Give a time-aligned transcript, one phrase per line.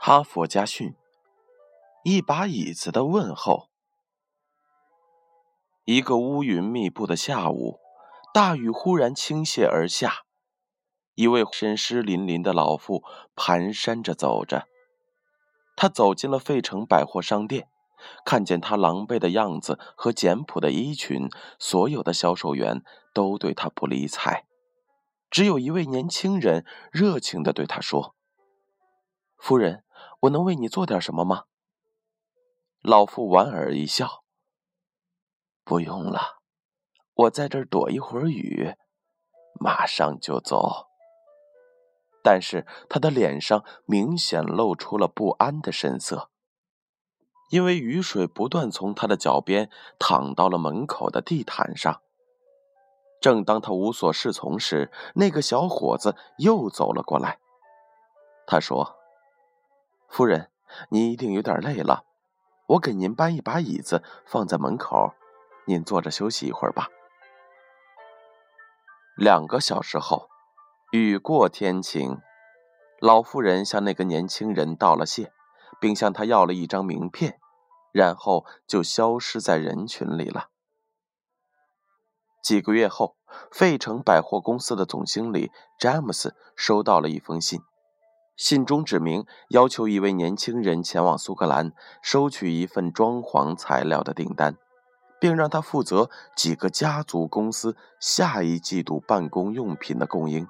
[0.00, 0.94] 哈佛家训：
[2.04, 3.68] 一把椅子的问候。
[5.84, 7.80] 一个乌云密布的下午，
[8.32, 10.22] 大雨忽然倾泻而下。
[11.16, 13.02] 一位身湿淋淋的老妇
[13.34, 14.68] 蹒跚着走着。
[15.74, 17.68] 她走进了费城百货商店，
[18.24, 24.46] 看见她狼狈的样子和简朴的衣裙，所有的销售员都对她不理睬，
[25.28, 28.14] 只有一位年轻人热情地对她说
[29.36, 29.82] ：“夫人。”
[30.20, 31.44] 我能为你做点什么吗？
[32.82, 34.24] 老妇莞尔一笑
[35.62, 36.40] ：“不用了，
[37.14, 38.74] 我在这儿躲一会儿雨，
[39.60, 40.88] 马上就走。”
[42.20, 46.30] 但是他的脸上明显露出了不安的神色，
[47.50, 52.02] 因为雨水不断从他的脚边淌到了门口的地毯上。
[53.20, 57.38] 正当他无所适从时，那个小伙子又走了过来。
[58.44, 58.97] 他说。
[60.08, 60.50] 夫人，
[60.88, 62.04] 您一定有点累了，
[62.66, 65.14] 我给您搬一把椅子放在门口，
[65.66, 66.88] 您坐着休息一会儿吧。
[69.16, 70.28] 两个小时后，
[70.92, 72.18] 雨过天晴，
[73.00, 75.32] 老妇人向那个年轻人道了谢，
[75.78, 77.38] 并向他要了一张名片，
[77.92, 80.48] 然后就消失在人群里了。
[82.42, 83.16] 几个月后，
[83.52, 87.60] 费城百货公司的总经理詹姆斯收到了一封信。
[88.38, 94.56] 信中指明要求一位年轻人前往苏格兰收取一份装潢材料的订单，
[95.20, 100.46] 并让他负责几个家族公司下一季度办公用品的供应。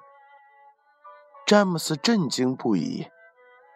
[1.47, 3.07] 詹姆斯震惊不已，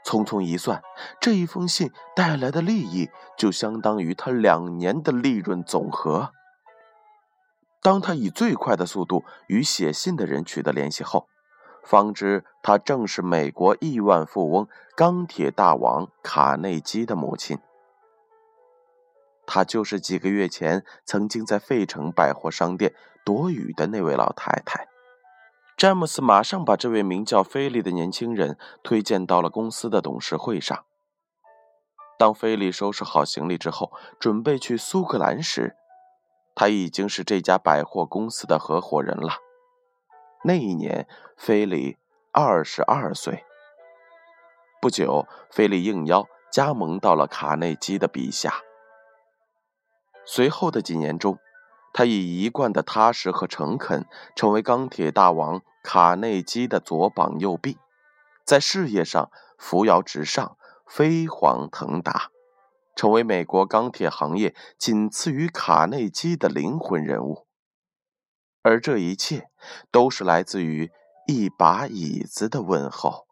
[0.06, 0.84] 匆匆一算，
[1.20, 6.30] 这一封信带来的利益就相当于他两年的利润总和。
[7.82, 11.28] 当他以最快的速度与写信的人取得联系后，
[11.84, 17.60] 方知她正是美国亿万富翁、钢铁大王卡内基的母亲。
[19.46, 22.96] 她就是几个月前曾经在费城百货商店
[23.26, 24.88] 躲雨的那位老太太。
[25.76, 30.86] 詹姆斯马上把这位名叫菲利的年轻人推荐到了公司的董事会上。
[32.18, 35.76] 当菲利收拾好行李之后，准备去苏格兰时，
[36.56, 39.34] 他已经是这家百货公司的合伙人了。
[40.46, 41.98] 那一年，菲利
[42.34, 43.46] 二十二岁。
[44.82, 48.56] 不久，菲利应邀加盟到了卡内基的笔下。
[50.26, 51.40] 随后的几年中，
[51.94, 54.06] 他以一贯的踏实和诚恳，
[54.36, 57.78] 成为钢铁大王卡内基的左膀右臂，
[58.46, 62.30] 在事业上扶摇直上，飞黄腾达，
[62.98, 67.48] 成为美国钢铁行业仅次于卡内基的灵魂人物。
[68.64, 69.50] 而这一切
[69.92, 70.90] 都是来自于
[71.28, 73.28] 一把椅子的问候。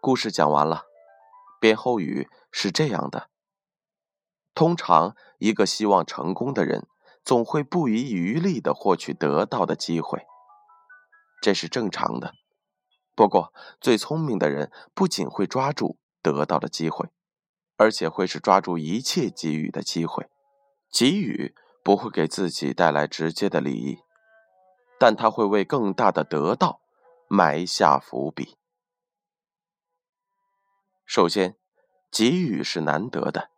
[0.00, 0.86] 故事讲完了，
[1.60, 3.30] 编后语是这样的：
[4.52, 6.88] 通常，一个希望成功的人
[7.24, 10.26] 总会不遗余力的获取得到的机会，
[11.40, 12.34] 这是正常的。
[13.14, 17.10] 不过，最聪明的人不仅会抓住得到的机会，
[17.76, 20.28] 而且会是抓住一切给予的机会，
[20.90, 21.54] 给予。
[21.88, 24.00] 不会给自己带来直接的利益，
[25.00, 26.82] 但他会为更大的得到
[27.28, 28.58] 埋下伏笔。
[31.06, 31.56] 首先，
[32.10, 33.48] 给予是难得的，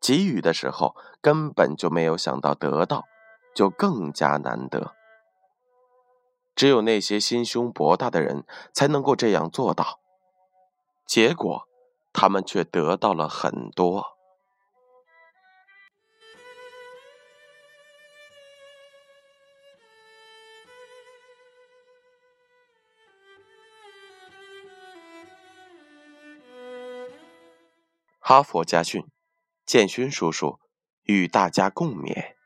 [0.00, 3.04] 给予的时候根本就没有想到得到，
[3.54, 4.96] 就更加难得。
[6.56, 10.00] 只有那些心胸博大的人才能够这样做到，
[11.06, 11.68] 结果
[12.12, 14.18] 他们却得到了很多。
[28.24, 29.04] 哈佛家训，
[29.66, 30.60] 建勋叔叔
[31.02, 32.36] 与大家共勉。